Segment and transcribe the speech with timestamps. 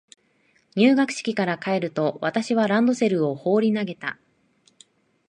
[0.75, 4.17] 入学式から帰ると、私はランドセルを放り投げた。